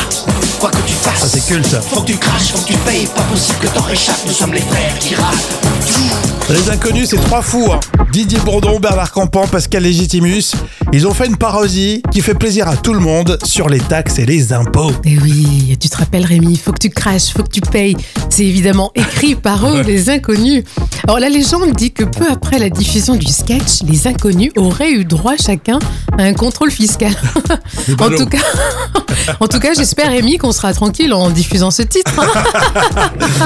quoi 0.59 0.69
que 0.71 0.81
tu 0.85 0.93
fasses. 0.93 1.21
Ça, 1.21 1.27
c'est 1.29 1.45
culte. 1.45 1.73
Faut 1.89 2.01
que 2.01 2.07
tu 2.07 2.17
craches, 2.17 2.51
faut 2.51 2.57
que 2.59 2.67
tu 2.73 2.77
payes. 2.79 3.07
Pas 3.15 3.21
possible 3.21 3.59
que 3.61 3.67
t'en 3.67 3.83
réchappes. 3.83 4.25
Nous 4.25 4.33
sommes 4.33 4.53
les 4.53 4.59
frères 4.59 4.99
qui 4.99 5.15
rappent. 5.15 6.18
Les 6.49 6.69
inconnus, 6.71 7.09
c'est 7.11 7.21
trois 7.21 7.41
fous. 7.41 7.71
hein. 7.71 7.79
Didier 8.11 8.39
Bourdon, 8.39 8.79
Bernard 8.79 9.11
Campan, 9.11 9.45
Pascal 9.47 9.83
Légitimus. 9.83 10.53
Ils 10.91 11.05
ont 11.05 11.13
fait 11.13 11.27
une 11.27 11.37
parodie 11.37 12.01
qui 12.11 12.21
fait 12.21 12.33
plaisir 12.33 12.67
à 12.67 12.75
tout 12.75 12.93
le 12.93 12.99
monde 12.99 13.37
sur 13.43 13.69
les 13.69 13.79
taxes 13.79 14.17
et 14.17 14.25
les 14.25 14.51
impôts. 14.51 14.89
Et 15.05 15.13
Eh 15.13 15.19
oui, 15.21 15.77
tu 15.79 15.89
te 15.89 15.97
rappelles 15.97 16.25
Rémi, 16.25 16.57
faut 16.57 16.71
que 16.71 16.79
tu 16.79 16.89
craches, 16.89 17.31
faut 17.35 17.43
que 17.43 17.51
tu 17.51 17.61
payes. 17.61 17.95
C'est 18.31 18.45
évidemment 18.45 18.91
écrit 18.95 19.35
par 19.35 19.67
eux, 19.69 19.81
les 19.83 20.09
inconnus. 20.09 20.63
Alors 21.03 21.19
la 21.19 21.29
légende 21.29 21.71
dit 21.75 21.91
que 21.91 22.03
peu 22.03 22.25
après 22.31 22.57
la 22.57 22.71
diffusion 22.71 23.15
du 23.15 23.27
sketch, 23.27 23.83
les 23.87 24.07
inconnus 24.07 24.51
auraient 24.57 24.91
eu 24.91 25.05
droit 25.05 25.35
chacun 25.37 25.77
à 26.17 26.23
un 26.23 26.33
contrôle 26.33 26.71
fiscal. 26.71 27.11
en 27.99 28.09
tout 28.09 28.25
cas, 28.25 28.37
en 29.39 29.47
tout 29.47 29.59
cas, 29.59 29.73
j'espère 29.75 30.09
Rémi 30.09 30.39
qu'on 30.39 30.51
sera 30.51 30.73
tranquille 30.73 31.13
en 31.13 31.29
diffusant 31.29 31.69
ce 31.69 31.83
titre. 31.83 32.11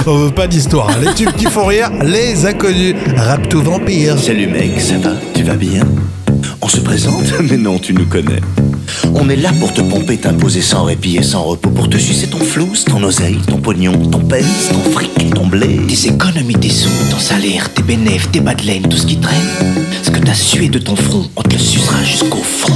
On 0.08 0.18
veut 0.20 0.32
pas 0.34 0.48
d'histoire. 0.48 0.90
hein. 0.90 0.96
Les 1.02 1.14
tubes 1.14 1.34
qui 1.36 1.46
font 1.46 1.66
rire, 1.66 1.90
les 2.02 2.46
inconnus. 2.46 2.93
Rap 3.18 3.50
tout 3.50 3.62
vampire. 3.62 4.16
C'est 4.18 4.34
l'humour. 4.34 4.60
mec, 4.60 4.80
ça 4.80 4.98
va? 4.98 5.12
Tu 5.34 5.44
vas 5.44 5.56
bien? 5.56 5.84
On 6.62 6.68
se 6.68 6.80
présente? 6.80 7.34
Mais 7.50 7.58
non, 7.58 7.80
tu 7.80 7.94
nous 7.94 8.06
connais. 8.06 8.42
On 9.16 9.30
est 9.30 9.36
là 9.36 9.52
pour 9.60 9.74
te 9.74 9.82
pomper, 9.82 10.18
t'imposer 10.18 10.62
sans 10.62 10.84
répit 10.84 11.18
et 11.18 11.24
sans 11.24 11.44
repos, 11.44 11.70
pour 11.70 11.90
te 11.90 11.98
sucer 11.98 12.28
ton 12.28 12.40
flouze, 12.40 12.86
ton 12.86 13.04
oseille, 13.04 13.38
ton 13.48 13.58
pognon, 13.58 13.94
ton 13.94 14.20
pèse, 14.20 14.70
ton 14.72 14.92
fric, 14.92 15.34
ton 15.34 15.48
blé. 15.48 15.80
Tes 15.88 16.10
économies, 16.10 16.56
tes 16.56 16.70
sous, 16.70 16.90
ton 17.12 17.20
salaire, 17.20 17.74
tes 17.74 17.84
bénéfices, 17.84 18.32
tes 18.32 18.40
bas 18.40 18.56
de 18.56 18.64
laine, 18.64 18.84
tout 18.84 18.98
ce 18.98 19.06
qui 19.06 19.18
traîne. 19.18 19.40
Ce 20.04 20.10
que 20.10 20.20
t'as 20.20 20.34
sué 20.34 20.70
de 20.70 20.80
ton 20.80 20.96
front, 20.96 21.30
on 21.36 21.42
te 21.42 21.54
le 21.54 21.60
sucera 21.60 22.04
jusqu'au 22.04 22.44
fond. 22.44 22.74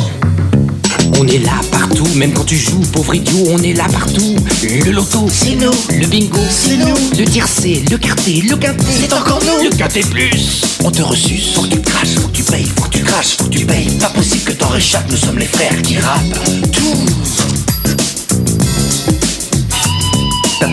On 1.19 1.25
est 1.25 1.39
là 1.39 1.59
partout, 1.71 2.07
même 2.15 2.31
quand 2.31 2.43
tu 2.43 2.55
joues, 2.55 2.81
pauvre 2.93 3.15
idiot, 3.15 3.45
on 3.49 3.57
est 3.63 3.73
là 3.73 3.85
partout. 3.91 4.35
Le 4.61 4.91
loto, 4.91 5.27
c'est 5.31 5.55
nous. 5.55 5.71
Le 5.99 6.05
bingo, 6.05 6.39
c'est 6.49 6.77
nous. 6.77 6.93
Le 7.17 7.25
tiercé, 7.25 7.83
le 7.89 7.97
quartier, 7.97 8.43
le 8.43 8.55
quintet, 8.55 8.85
c'est 8.99 9.11
encore 9.13 9.41
nous. 9.43 9.63
Le 9.67 9.75
quintet 9.75 10.01
plus. 10.01 10.61
On 10.83 10.91
te 10.91 11.01
ressuce, 11.01 11.53
faut 11.53 11.63
que 11.63 11.69
tu 11.69 11.81
craches, 11.81 12.15
faut 12.19 12.27
que 12.27 12.37
tu 12.37 12.43
payes, 12.43 12.65
faut 12.65 12.83
que 12.83 12.97
tu 12.97 13.03
craches, 13.03 13.35
faut 13.37 13.45
que 13.45 13.49
tu 13.49 13.65
payes. 13.65 13.97
Pas 13.99 14.09
possible 14.09 14.43
que 14.43 14.51
t'en 14.51 14.67
réchappes, 14.67 15.09
nous 15.09 15.17
sommes 15.17 15.39
les 15.39 15.47
frères 15.47 15.81
qui 15.81 15.97
rappent. 15.97 16.39
Tout. 16.71 17.56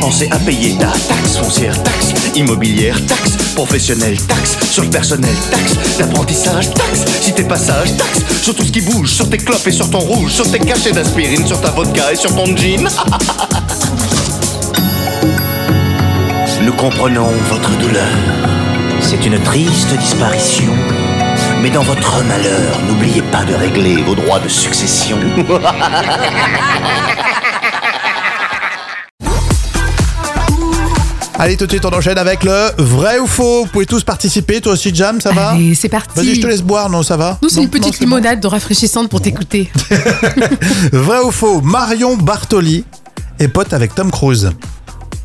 Pensé 0.05 0.29
à 0.33 0.39
payer 0.39 0.77
ta 0.77 0.89
taxe 1.09 1.39
foncière, 1.39 1.83
taxe 1.83 2.13
immobilière, 2.35 2.95
taxe 3.07 3.39
professionnelle, 3.55 4.19
taxe 4.27 4.59
sur 4.71 4.83
le 4.83 4.91
personnel, 4.91 5.35
taxe 5.51 5.97
d'apprentissage, 5.97 6.75
taxe 6.75 7.07
si 7.23 7.33
t'es 7.33 7.45
passage, 7.45 7.97
taxe 7.97 8.21
sur 8.43 8.55
tout 8.55 8.65
ce 8.65 8.71
qui 8.71 8.83
bouge, 8.83 9.09
sur 9.09 9.31
tes 9.31 9.39
clopes 9.39 9.67
et 9.67 9.73
sur 9.73 9.89
ton 9.89 10.01
rouge, 10.01 10.31
sur 10.31 10.51
tes 10.51 10.59
cachets 10.59 10.93
d'aspirine, 10.93 11.47
sur 11.47 11.59
ta 11.59 11.71
vodka 11.71 12.13
et 12.13 12.17
sur 12.17 12.37
ton 12.37 12.45
jean. 12.55 12.87
Nous 16.61 16.75
comprenons 16.75 17.31
votre 17.49 17.71
douleur. 17.79 18.19
C'est 19.01 19.25
une 19.25 19.43
triste 19.43 19.97
disparition. 19.97 20.75
Mais 21.63 21.71
dans 21.71 21.83
votre 21.83 22.23
malheur, 22.25 22.79
n'oubliez 22.87 23.23
pas 23.23 23.45
de 23.45 23.55
régler 23.55 24.03
vos 24.03 24.15
droits 24.15 24.41
de 24.41 24.51
succession. 24.51 25.17
Allez, 31.45 31.59
tout 31.59 31.67
de 31.67 31.73
suite, 31.73 31.85
on 31.85 31.91
enchaîne 31.91 32.17
avec 32.17 32.43
le 32.43 32.71
vrai 32.79 33.19
ou 33.19 33.27
faux. 33.27 33.65
Vous 33.65 33.71
pouvez 33.71 33.85
tous 33.85 34.03
participer. 34.03 34.63
Toi 34.63 34.73
aussi, 34.73 34.95
Jam, 34.95 35.21
ça 35.21 35.31
va 35.31 35.51
Allez, 35.51 35.75
c'est 35.75 35.91
parti. 35.91 36.09
Vas-y, 36.17 36.37
je 36.37 36.41
te 36.41 36.47
laisse 36.47 36.63
boire. 36.63 36.89
Non, 36.89 37.03
ça 37.03 37.19
va 37.19 37.39
Nous, 37.43 37.51
c'est 37.51 37.61
une 37.61 37.69
petite 37.69 38.01
non, 38.01 38.07
limonade 38.07 38.41
de 38.41 38.47
rafraîchissante 38.47 39.11
pour 39.11 39.21
t'écouter. 39.21 39.71
Vrai 40.93 41.19
ou 41.19 41.31
faux 41.31 41.61
Marion 41.61 42.17
Bartoli 42.17 42.87
est 43.39 43.49
pote 43.49 43.75
avec 43.75 43.95
Tom 43.95 44.11
Cruise. 44.11 44.53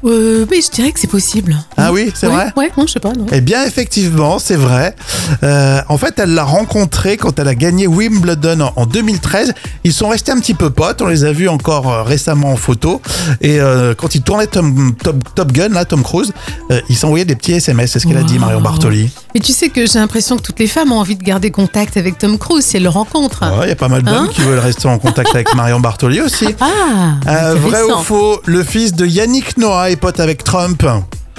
Euh, 0.05 0.45
mais 0.49 0.61
je 0.61 0.71
dirais 0.71 0.91
que 0.91 0.99
c'est 0.99 1.07
possible. 1.09 1.57
Ah 1.75 1.91
oui, 1.91 2.11
c'est 2.15 2.27
Ouais, 2.27 2.33
vrai 2.33 2.53
Ouais, 2.55 2.71
non, 2.77 2.87
je 2.87 2.93
sais 2.93 2.99
pas. 2.99 3.11
Non. 3.13 3.25
Eh 3.31 3.41
bien, 3.41 3.65
effectivement, 3.65 4.39
c'est 4.39 4.55
vrai. 4.55 4.95
Euh, 5.43 5.81
en 5.89 5.97
fait, 5.97 6.17
elle 6.19 6.33
l'a 6.33 6.43
rencontré 6.43 7.17
quand 7.17 7.37
elle 7.39 7.47
a 7.49 7.55
gagné 7.55 7.85
Wimbledon 7.87 8.61
en, 8.61 8.73
en 8.75 8.85
2013. 8.85 9.53
Ils 9.83 9.93
sont 9.93 10.07
restés 10.09 10.31
un 10.31 10.39
petit 10.39 10.53
peu 10.53 10.69
potes. 10.69 11.01
On 11.01 11.07
les 11.07 11.25
a 11.25 11.31
vus 11.33 11.49
encore 11.49 11.91
euh, 11.91 12.03
récemment 12.03 12.51
en 12.51 12.55
photo. 12.55 13.01
Et 13.41 13.59
euh, 13.59 13.93
quand 13.93 14.15
ils 14.15 14.21
tournaient 14.21 14.47
Tom, 14.47 14.95
Top, 15.03 15.17
Top 15.35 15.51
Gun, 15.51 15.69
là, 15.69 15.83
Tom 15.85 16.01
Cruise, 16.03 16.31
euh, 16.71 16.79
ils 16.89 16.95
s'envoyaient 16.95 17.25
des 17.25 17.35
petits 17.35 17.53
SMS. 17.53 17.91
C'est 17.91 17.99
ce 17.99 18.07
qu'elle 18.07 18.17
a 18.17 18.23
dit. 18.23 18.39
Marion 18.39 18.61
Bartoli. 18.61 19.09
Mais 19.36 19.39
tu 19.41 19.51
sais 19.53 19.69
que 19.69 19.86
j'ai 19.86 20.00
l'impression 20.00 20.38
que 20.38 20.41
toutes 20.41 20.59
les 20.59 20.67
femmes 20.67 20.91
ont 20.91 21.00
envie 21.00 21.15
de 21.15 21.24
garder 21.24 21.51
contact 21.51 21.98
avec 21.98 22.17
Tom 22.17 22.38
Cruise 22.38 22.65
si 22.65 22.77
elles 22.77 22.83
le 22.83 22.89
rencontrent. 22.89 23.43
Il 23.63 23.69
y 23.69 23.71
a 23.71 23.75
pas 23.75 23.88
mal 23.88 24.01
d'hommes 24.03 24.15
Hein 24.15 24.29
qui 24.31 24.41
veulent 24.41 24.59
rester 24.59 24.88
en 24.88 24.98
contact 24.98 25.33
avec 25.36 25.53
Marion 25.55 25.79
Bartoli 25.79 26.19
aussi. 26.21 26.48
Ah, 26.59 27.13
Euh, 27.27 27.55
vrai 27.55 27.81
ou 27.83 28.01
faux 28.03 28.41
Le 28.45 28.63
fils 28.63 28.93
de 28.93 29.05
Yannick 29.05 29.57
Noah 29.57 29.91
est 29.91 29.98
pote 29.98 30.19
avec 30.19 30.43
Trump. 30.43 30.83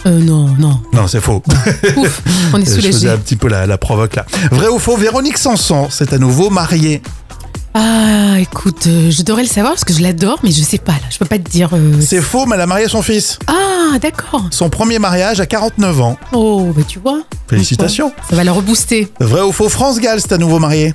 Euh, 0.06 0.18
non, 0.20 0.46
non. 0.58 0.80
Non, 0.94 1.06
c'est 1.08 1.20
faux. 1.20 1.42
Ouf, 1.96 2.22
on 2.54 2.60
est 2.60 2.64
Je 2.80 2.80
faisais 2.80 3.10
un 3.10 3.18
petit 3.18 3.36
peu 3.36 3.48
la, 3.48 3.66
la 3.66 3.76
provoque 3.76 4.14
là. 4.16 4.24
Vrai 4.50 4.68
ou 4.68 4.78
faux 4.78 4.96
Véronique 4.96 5.36
Sanson 5.36 5.90
s'est 5.90 6.14
à 6.14 6.18
nouveau 6.18 6.48
mariée. 6.48 7.02
Ah, 7.74 8.34
écoute, 8.40 8.86
euh, 8.88 9.10
je 9.10 9.22
devrais 9.22 9.42
le 9.42 9.48
savoir 9.48 9.74
parce 9.74 9.84
que 9.84 9.92
je 9.92 10.00
l'adore, 10.02 10.40
mais 10.42 10.50
je 10.50 10.60
sais 10.62 10.78
pas 10.78 10.92
là. 10.92 10.98
Je 11.08 11.18
peux 11.18 11.24
pas 11.24 11.38
te 11.38 11.48
dire. 11.48 11.70
euh, 11.72 12.00
C'est 12.00 12.20
faux, 12.20 12.44
mais 12.46 12.56
elle 12.56 12.62
a 12.62 12.66
marié 12.66 12.88
son 12.88 13.00
fils. 13.00 13.38
Ah, 13.46 13.98
d'accord. 14.00 14.44
Son 14.50 14.68
premier 14.70 14.98
mariage 14.98 15.40
à 15.40 15.46
49 15.46 16.00
ans. 16.00 16.16
Oh, 16.32 16.72
bah 16.74 16.82
tu 16.86 16.98
vois. 16.98 17.20
Félicitations. 17.48 18.12
Ça 18.28 18.34
va 18.36 18.42
la 18.44 18.52
rebooster. 18.52 19.08
Vrai 19.20 19.42
ou 19.42 19.52
faux 19.52 19.68
France 19.68 20.00
Gall 20.00 20.20
s'est 20.20 20.32
à 20.32 20.38
nouveau 20.38 20.58
mariée. 20.58 20.94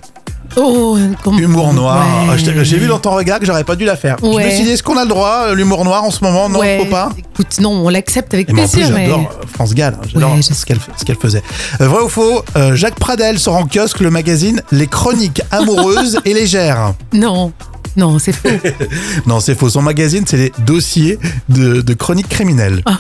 Oh, 0.58 0.98
comme- 1.24 1.40
Humour 1.40 1.74
noir. 1.74 2.06
Ouais. 2.30 2.34
Ah, 2.34 2.64
J'ai 2.64 2.78
vu 2.78 2.88
dans 2.88 3.00
ton 3.00 3.12
regard 3.16 3.40
que 3.40 3.46
j'aurais 3.46 3.64
pas 3.64 3.76
dû 3.76 3.86
la 3.86 3.96
faire. 3.96 4.18
Je 4.22 4.26
me 4.28 4.34
Ouais. 4.36 4.52
suis 4.56 4.64
dit, 4.64 4.72
est-ce 4.72 4.84
qu'on 4.84 4.98
a 4.98 5.04
le 5.04 5.10
droit, 5.10 5.48
euh, 5.48 5.56
l'humour 5.56 5.84
noir 5.84 6.04
en 6.04 6.12
ce 6.12 6.24
moment? 6.24 6.50
Non, 6.50 6.60
Ouais, 6.60 6.80
faut 6.80 6.90
pas. 6.90 7.10
Écoute, 7.18 7.60
non, 7.60 7.72
on 7.86 7.90
l'accepte 7.90 8.34
avec 8.34 8.50
Et 8.50 8.54
moi, 8.54 8.64
en 8.64 8.68
plus, 8.68 8.78
plaisir. 8.78 8.96
mais... 8.96 9.06
j'adore 9.08 9.32
euh, 9.42 9.46
France 9.54 9.74
Gall. 9.74 9.98
hein. 10.02 10.08
J'adore 10.12 10.34
Ouais, 10.34 10.42
ce 10.42 10.66
qu'elle 11.06 11.18
faisait. 11.18 11.44
Euh, 11.82 11.88
vrai 11.88 12.02
ou 12.04 12.10
faux 12.10 12.44
euh, 12.56 12.76
Jacques 12.76 13.00
Pradel 13.00 13.40
sort 13.40 13.56
en 13.56 13.66
kiosque 13.68 14.00
le 14.00 14.10
magazine 14.12 14.62
Les 14.72 14.88
Chroniques 14.88 15.42
amoureuses 15.52 16.20
et 16.26 16.34
légères. 16.34 16.94
Non, 17.14 17.52
non, 17.98 18.18
c'est 18.20 18.32
faux. 18.34 18.50
Non, 19.26 19.40
c'est 19.40 19.56
faux. 19.56 19.70
Son 19.70 19.82
magazine, 19.82 20.24
c'est 20.28 20.38
les 20.38 20.52
dossiers 20.66 21.20
de, 21.50 21.82
de 21.82 21.94
chroniques 21.94 22.30
criminelles. 22.30 22.82
Ah. 22.86 23.00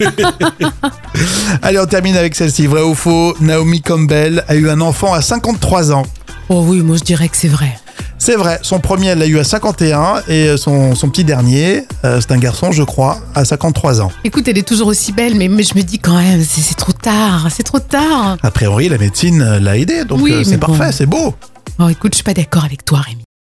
Allez, 1.62 1.78
on 1.78 1.86
termine 1.86 2.16
avec 2.16 2.34
celle-ci. 2.34 2.66
Vrai 2.66 2.82
ou 2.82 2.94
faux 2.94 3.34
Naomi 3.40 3.80
Campbell 3.82 4.44
a 4.48 4.54
eu 4.54 4.68
un 4.68 4.80
enfant 4.80 5.12
à 5.12 5.20
53 5.22 5.92
ans. 5.92 6.04
Oh 6.48 6.64
oui, 6.66 6.80
moi 6.82 6.96
je 6.96 7.02
dirais 7.04 7.28
que 7.28 7.36
c'est 7.36 7.48
vrai. 7.48 7.78
C'est 8.18 8.36
vrai, 8.36 8.60
son 8.62 8.78
premier, 8.78 9.08
elle 9.08 9.18
l'a 9.18 9.26
eu 9.26 9.38
à 9.38 9.44
51 9.44 10.22
et 10.28 10.56
son, 10.56 10.94
son 10.94 11.08
petit 11.08 11.24
dernier, 11.24 11.84
euh, 12.04 12.20
c'est 12.20 12.30
un 12.30 12.38
garçon, 12.38 12.70
je 12.70 12.84
crois, 12.84 13.18
à 13.34 13.44
53 13.44 14.00
ans. 14.00 14.12
Écoute, 14.22 14.46
elle 14.46 14.58
est 14.58 14.66
toujours 14.66 14.86
aussi 14.86 15.10
belle, 15.12 15.34
mais, 15.34 15.48
mais 15.48 15.64
je 15.64 15.74
me 15.74 15.82
dis 15.82 15.98
quand 15.98 16.16
même, 16.16 16.40
c'est 16.44 16.60
c'est 16.60 16.76
trop 16.76 16.92
tard, 16.92 17.48
c'est 17.50 17.64
trop 17.64 17.80
tard. 17.80 18.36
A 18.42 18.50
priori, 18.52 18.88
la 18.88 18.98
médecine 18.98 19.42
euh, 19.42 19.58
l'a 19.58 19.76
aidé, 19.76 20.04
donc 20.04 20.20
Oui, 20.22 20.32
euh, 20.32 20.44
c'est 20.44 20.52
mais 20.52 20.56
bon. 20.58 20.76
parfait, 20.76 20.92
c'est 20.92 21.06
beau. 21.06 21.34
Oh, 21.80 21.88
écoute, 21.88 22.12
je 22.12 22.16
suis 22.18 22.24
pas 22.24 22.34
d'accord 22.34 22.64
avec 22.64 22.84
toi, 22.84 23.00
Rémi. 23.00 23.21